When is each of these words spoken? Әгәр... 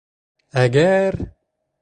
Әгәр... 0.61 1.19